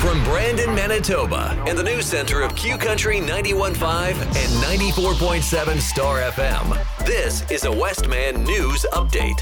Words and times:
From 0.00 0.24
Brandon, 0.24 0.74
Manitoba, 0.74 1.62
and 1.68 1.76
the 1.76 1.82
news 1.82 2.06
center 2.06 2.40
of 2.40 2.56
Q 2.56 2.78
Country 2.78 3.16
91.5 3.16 4.14
and 4.14 4.80
94.7 4.94 5.78
Star 5.78 6.22
FM, 6.22 7.04
this 7.04 7.48
is 7.50 7.66
a 7.66 7.70
Westman 7.70 8.42
News 8.44 8.86
Update. 8.94 9.38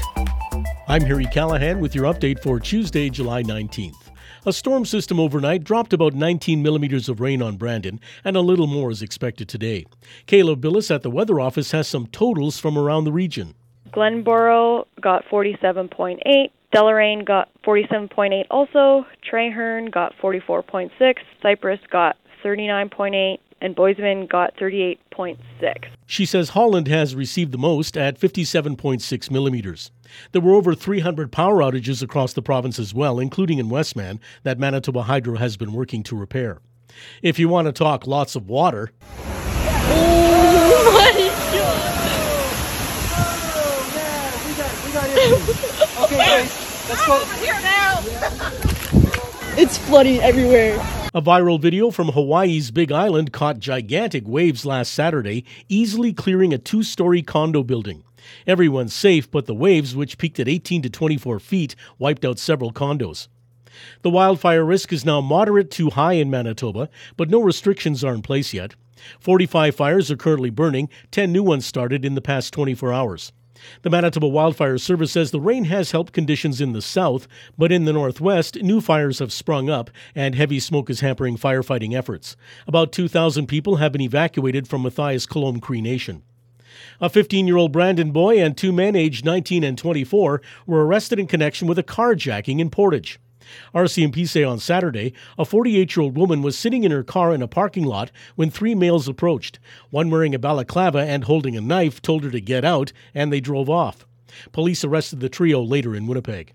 I'm 0.89 1.03
Harry 1.03 1.27
Callahan 1.27 1.79
with 1.79 1.95
your 1.95 2.13
update 2.13 2.43
for 2.43 2.59
Tuesday, 2.59 3.09
July 3.09 3.41
19th. 3.41 4.11
A 4.45 4.51
storm 4.51 4.83
system 4.83 5.17
overnight 5.17 5.63
dropped 5.63 5.93
about 5.93 6.13
19 6.13 6.61
millimeters 6.61 7.07
of 7.07 7.21
rain 7.21 7.41
on 7.41 7.55
Brandon, 7.55 7.97
and 8.25 8.35
a 8.35 8.41
little 8.41 8.67
more 8.67 8.91
is 8.91 9.01
expected 9.01 9.47
today. 9.47 9.85
Caleb 10.25 10.59
Billis 10.59 10.91
at 10.91 11.03
the 11.03 11.09
Weather 11.09 11.39
Office 11.39 11.71
has 11.71 11.87
some 11.87 12.05
totals 12.07 12.59
from 12.59 12.77
around 12.77 13.05
the 13.05 13.13
region. 13.13 13.55
Glenboro 13.91 14.85
got 14.99 15.23
47.8, 15.31 16.49
Deloraine 16.73 17.25
got 17.25 17.49
47.8 17.65 18.45
also, 18.51 19.05
Treherne 19.23 19.89
got 19.89 20.13
44.6, 20.21 20.91
Cypress 21.41 21.79
got 21.89 22.15
39.8, 22.43 23.39
and 23.61 23.75
Bozeman 23.75 24.27
got 24.27 24.55
38.6. 24.55 25.37
She 26.05 26.25
says 26.25 26.49
Holland 26.49 26.87
has 26.87 27.15
received 27.15 27.51
the 27.51 27.57
most 27.57 27.97
at 27.97 28.19
57.6 28.19 29.31
millimeters. 29.31 29.91
There 30.31 30.41
were 30.41 30.53
over 30.53 30.75
300 30.75 31.31
power 31.31 31.55
outages 31.55 32.03
across 32.03 32.33
the 32.33 32.41
province 32.41 32.79
as 32.79 32.93
well, 32.93 33.19
including 33.19 33.57
in 33.57 33.69
Westman, 33.69 34.19
that 34.43 34.59
Manitoba 34.59 35.03
Hydro 35.03 35.37
has 35.37 35.57
been 35.57 35.73
working 35.73 36.03
to 36.03 36.15
repair. 36.15 36.59
If 37.21 37.39
you 37.39 37.49
want 37.49 37.67
to 37.67 37.71
talk 37.71 38.07
lots 38.07 38.35
of 38.35 38.47
water. 38.47 38.91
it's 49.57 49.77
flooding 49.77 50.19
everywhere. 50.21 50.75
A 51.13 51.21
viral 51.21 51.59
video 51.59 51.91
from 51.91 52.09
Hawaii's 52.09 52.71
Big 52.71 52.91
Island 52.91 53.31
caught 53.31 53.59
gigantic 53.59 54.27
waves 54.27 54.65
last 54.65 54.93
Saturday, 54.93 55.45
easily 55.69 56.13
clearing 56.13 56.53
a 56.53 56.57
two 56.57 56.83
story 56.83 57.21
condo 57.21 57.63
building. 57.63 58.03
Everyone's 58.45 58.93
safe, 58.93 59.31
but 59.31 59.45
the 59.45 59.55
waves, 59.55 59.95
which 59.95 60.17
peaked 60.17 60.39
at 60.39 60.47
18 60.47 60.81
to 60.83 60.89
24 60.89 61.39
feet, 61.39 61.75
wiped 61.97 62.25
out 62.25 62.37
several 62.37 62.71
condos. 62.71 63.27
The 64.01 64.09
wildfire 64.09 64.65
risk 64.65 64.91
is 64.91 65.05
now 65.05 65.21
moderate 65.21 65.71
to 65.71 65.91
high 65.91 66.13
in 66.13 66.29
Manitoba, 66.29 66.89
but 67.15 67.29
no 67.29 67.41
restrictions 67.41 68.03
are 68.03 68.13
in 68.13 68.21
place 68.21 68.53
yet. 68.53 68.75
45 69.21 69.73
fires 69.73 70.11
are 70.11 70.17
currently 70.17 70.49
burning, 70.49 70.89
10 71.11 71.31
new 71.31 71.43
ones 71.43 71.65
started 71.65 72.03
in 72.03 72.15
the 72.15 72.21
past 72.21 72.53
24 72.53 72.91
hours. 72.91 73.31
The 73.81 73.89
Manitoba 73.89 74.27
Wildfire 74.27 74.77
Service 74.77 75.11
says 75.11 75.31
the 75.31 75.39
rain 75.39 75.65
has 75.65 75.91
helped 75.91 76.13
conditions 76.13 76.61
in 76.61 76.73
the 76.73 76.81
south, 76.81 77.27
but 77.57 77.71
in 77.71 77.85
the 77.85 77.93
northwest, 77.93 78.61
new 78.61 78.81
fires 78.81 79.19
have 79.19 79.31
sprung 79.31 79.69
up 79.69 79.89
and 80.15 80.35
heavy 80.35 80.59
smoke 80.59 80.89
is 80.89 80.99
hampering 80.99 81.37
firefighting 81.37 81.95
efforts. 81.95 82.35
About 82.67 82.91
2,000 82.91 83.47
people 83.47 83.77
have 83.77 83.91
been 83.91 84.01
evacuated 84.01 84.67
from 84.67 84.81
Mathias 84.81 85.25
Colomb 85.25 85.59
Cree 85.59 85.81
Nation. 85.81 86.23
A 87.01 87.09
15 87.09 87.47
year 87.47 87.57
old 87.57 87.71
Brandon 87.71 88.11
boy 88.11 88.41
and 88.41 88.55
two 88.57 88.71
men 88.71 88.95
aged 88.95 89.25
19 89.25 89.63
and 89.63 89.77
24 89.77 90.41
were 90.65 90.85
arrested 90.85 91.19
in 91.19 91.27
connection 91.27 91.67
with 91.67 91.79
a 91.79 91.83
carjacking 91.83 92.59
in 92.59 92.69
Portage. 92.69 93.19
RCMP 93.73 94.27
say 94.27 94.43
on 94.43 94.59
Saturday, 94.59 95.13
a 95.37 95.45
48 95.45 95.95
year 95.95 96.03
old 96.03 96.17
woman 96.17 96.41
was 96.41 96.57
sitting 96.57 96.83
in 96.83 96.91
her 96.91 97.03
car 97.03 97.33
in 97.33 97.41
a 97.41 97.47
parking 97.47 97.85
lot 97.85 98.11
when 98.35 98.49
three 98.49 98.75
males 98.75 99.07
approached. 99.07 99.59
One 99.89 100.09
wearing 100.09 100.35
a 100.35 100.39
balaclava 100.39 100.99
and 100.99 101.23
holding 101.23 101.55
a 101.55 101.61
knife 101.61 102.01
told 102.01 102.23
her 102.23 102.31
to 102.31 102.41
get 102.41 102.65
out, 102.65 102.91
and 103.13 103.31
they 103.31 103.39
drove 103.39 103.69
off. 103.69 104.05
Police 104.51 104.83
arrested 104.83 105.19
the 105.19 105.29
trio 105.29 105.61
later 105.61 105.95
in 105.95 106.07
Winnipeg. 106.07 106.53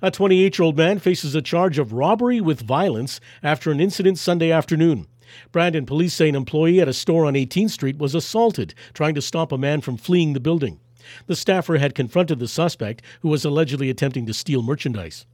A 0.00 0.10
28 0.10 0.58
year 0.58 0.64
old 0.64 0.76
man 0.76 0.98
faces 0.98 1.34
a 1.34 1.42
charge 1.42 1.78
of 1.78 1.92
robbery 1.92 2.40
with 2.40 2.60
violence 2.60 3.20
after 3.42 3.70
an 3.70 3.80
incident 3.80 4.18
Sunday 4.18 4.50
afternoon. 4.50 5.06
Brandon 5.52 5.86
police 5.86 6.14
say 6.14 6.28
an 6.28 6.34
employee 6.34 6.80
at 6.80 6.88
a 6.88 6.92
store 6.92 7.26
on 7.26 7.34
18th 7.34 7.70
Street 7.70 7.98
was 7.98 8.14
assaulted 8.14 8.74
trying 8.92 9.14
to 9.14 9.22
stop 9.22 9.52
a 9.52 9.58
man 9.58 9.80
from 9.80 9.96
fleeing 9.96 10.32
the 10.32 10.40
building. 10.40 10.80
The 11.26 11.36
staffer 11.36 11.76
had 11.78 11.94
confronted 11.94 12.38
the 12.38 12.48
suspect, 12.48 13.02
who 13.20 13.28
was 13.28 13.44
allegedly 13.44 13.90
attempting 13.90 14.26
to 14.26 14.34
steal 14.34 14.62
merchandise. 14.62 15.26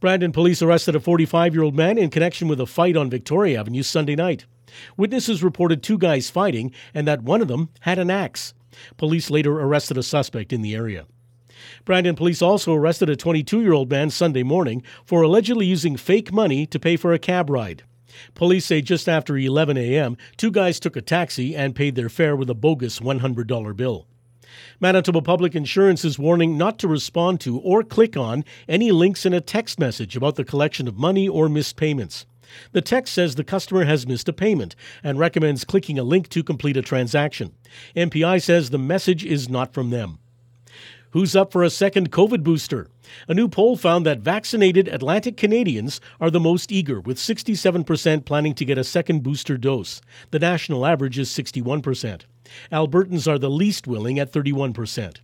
Brandon 0.00 0.32
police 0.32 0.62
arrested 0.62 0.94
a 0.94 1.00
45 1.00 1.54
year 1.54 1.62
old 1.62 1.74
man 1.74 1.98
in 1.98 2.10
connection 2.10 2.48
with 2.48 2.60
a 2.60 2.66
fight 2.66 2.96
on 2.96 3.10
Victoria 3.10 3.60
Avenue 3.60 3.82
Sunday 3.82 4.16
night. 4.16 4.46
Witnesses 4.96 5.42
reported 5.42 5.82
two 5.82 5.98
guys 5.98 6.30
fighting 6.30 6.72
and 6.94 7.06
that 7.06 7.22
one 7.22 7.40
of 7.40 7.48
them 7.48 7.70
had 7.80 7.98
an 7.98 8.10
axe. 8.10 8.54
Police 8.96 9.30
later 9.30 9.60
arrested 9.60 9.96
a 9.96 10.02
suspect 10.02 10.52
in 10.52 10.62
the 10.62 10.74
area. 10.74 11.06
Brandon 11.84 12.14
police 12.14 12.42
also 12.42 12.74
arrested 12.74 13.08
a 13.08 13.16
22 13.16 13.62
year 13.62 13.72
old 13.72 13.90
man 13.90 14.10
Sunday 14.10 14.42
morning 14.42 14.82
for 15.04 15.22
allegedly 15.22 15.66
using 15.66 15.96
fake 15.96 16.32
money 16.32 16.66
to 16.66 16.78
pay 16.78 16.96
for 16.96 17.12
a 17.12 17.18
cab 17.18 17.48
ride. 17.48 17.82
Police 18.34 18.64
say 18.64 18.80
just 18.80 19.08
after 19.08 19.36
11 19.36 19.76
a.m., 19.76 20.16
two 20.36 20.50
guys 20.50 20.80
took 20.80 20.96
a 20.96 21.02
taxi 21.02 21.54
and 21.54 21.74
paid 21.74 21.94
their 21.94 22.08
fare 22.08 22.36
with 22.36 22.48
a 22.50 22.54
bogus 22.54 23.00
$100 23.00 23.76
bill. 23.76 24.06
Manitoba 24.80 25.22
Public 25.22 25.54
Insurance 25.54 26.04
is 26.04 26.18
warning 26.18 26.56
not 26.56 26.78
to 26.78 26.88
respond 26.88 27.40
to 27.40 27.58
or 27.60 27.82
click 27.82 28.16
on 28.16 28.44
any 28.68 28.92
links 28.92 29.26
in 29.26 29.32
a 29.32 29.40
text 29.40 29.78
message 29.78 30.16
about 30.16 30.36
the 30.36 30.44
collection 30.44 30.88
of 30.88 30.98
money 30.98 31.28
or 31.28 31.48
missed 31.48 31.76
payments. 31.76 32.26
The 32.72 32.80
text 32.80 33.12
says 33.12 33.34
the 33.34 33.44
customer 33.44 33.84
has 33.84 34.06
missed 34.06 34.28
a 34.28 34.32
payment 34.32 34.76
and 35.02 35.18
recommends 35.18 35.64
clicking 35.64 35.98
a 35.98 36.04
link 36.04 36.28
to 36.30 36.42
complete 36.42 36.76
a 36.76 36.82
transaction. 36.82 37.52
MPI 37.96 38.42
says 38.42 38.70
the 38.70 38.78
message 38.78 39.24
is 39.24 39.48
not 39.48 39.74
from 39.74 39.90
them. 39.90 40.18
Who's 41.16 41.34
up 41.34 41.50
for 41.50 41.62
a 41.62 41.70
second 41.70 42.12
COVID 42.12 42.42
booster? 42.42 42.88
A 43.26 43.32
new 43.32 43.48
poll 43.48 43.78
found 43.78 44.04
that 44.04 44.18
vaccinated 44.18 44.86
Atlantic 44.86 45.38
Canadians 45.38 45.98
are 46.20 46.30
the 46.30 46.38
most 46.38 46.70
eager, 46.70 47.00
with 47.00 47.16
67% 47.16 48.26
planning 48.26 48.54
to 48.54 48.66
get 48.66 48.76
a 48.76 48.84
second 48.84 49.22
booster 49.22 49.56
dose. 49.56 50.02
The 50.30 50.38
national 50.38 50.84
average 50.84 51.18
is 51.18 51.30
61%. 51.30 52.24
Albertans 52.70 53.26
are 53.26 53.38
the 53.38 53.48
least 53.48 53.86
willing 53.86 54.18
at 54.18 54.30
31%. 54.30 55.16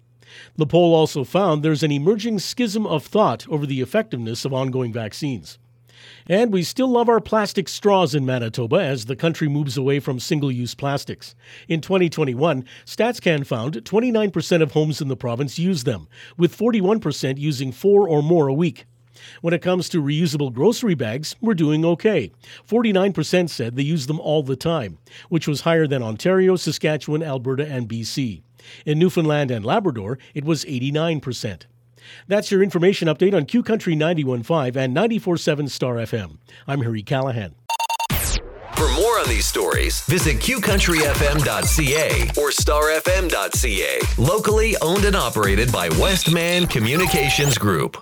The 0.56 0.66
poll 0.66 0.94
also 0.94 1.24
found 1.24 1.62
there's 1.62 1.82
an 1.82 1.92
emerging 1.92 2.38
schism 2.38 2.86
of 2.86 3.04
thought 3.04 3.46
over 3.50 3.66
the 3.66 3.82
effectiveness 3.82 4.46
of 4.46 4.54
ongoing 4.54 4.94
vaccines. 4.94 5.58
And 6.26 6.52
we 6.52 6.62
still 6.62 6.88
love 6.88 7.08
our 7.08 7.20
plastic 7.20 7.68
straws 7.68 8.14
in 8.14 8.24
Manitoba 8.24 8.76
as 8.76 9.06
the 9.06 9.16
country 9.16 9.48
moves 9.48 9.76
away 9.76 10.00
from 10.00 10.20
single 10.20 10.52
use 10.52 10.74
plastics. 10.74 11.34
In 11.68 11.80
2021, 11.80 12.64
StatsCan 12.84 13.46
found 13.46 13.84
29% 13.84 14.62
of 14.62 14.72
homes 14.72 15.00
in 15.00 15.08
the 15.08 15.16
province 15.16 15.58
use 15.58 15.84
them, 15.84 16.08
with 16.36 16.56
41% 16.56 17.38
using 17.38 17.72
four 17.72 18.08
or 18.08 18.22
more 18.22 18.48
a 18.48 18.54
week. 18.54 18.86
When 19.40 19.54
it 19.54 19.62
comes 19.62 19.88
to 19.90 20.02
reusable 20.02 20.52
grocery 20.52 20.94
bags, 20.94 21.36
we're 21.40 21.54
doing 21.54 21.84
okay. 21.84 22.32
49% 22.68 23.48
said 23.48 23.76
they 23.76 23.82
use 23.82 24.06
them 24.06 24.20
all 24.20 24.42
the 24.42 24.56
time, 24.56 24.98
which 25.28 25.46
was 25.46 25.62
higher 25.62 25.86
than 25.86 26.02
Ontario, 26.02 26.56
Saskatchewan, 26.56 27.22
Alberta, 27.22 27.66
and 27.66 27.88
BC. 27.88 28.42
In 28.86 28.98
Newfoundland 28.98 29.50
and 29.50 29.64
Labrador, 29.64 30.18
it 30.34 30.44
was 30.44 30.64
89%. 30.64 31.62
That's 32.28 32.50
your 32.50 32.62
information 32.62 33.08
update 33.08 33.34
on 33.34 33.46
Q 33.46 33.62
Country 33.62 33.94
91.5 33.94 34.76
and 34.76 34.96
94.7 34.96 35.70
Star 35.70 35.96
FM. 35.96 36.38
I'm 36.66 36.82
Harry 36.82 37.02
Callahan. 37.02 37.54
For 38.74 38.88
more 38.94 39.20
on 39.20 39.28
these 39.28 39.46
stories, 39.46 40.00
visit 40.06 40.38
qcountryfm.ca 40.38 42.30
or 42.36 42.50
starfm.ca. 42.50 44.00
Locally 44.18 44.76
owned 44.82 45.04
and 45.04 45.14
operated 45.14 45.70
by 45.70 45.88
Westman 45.90 46.66
Communications 46.66 47.58
Group. 47.58 47.96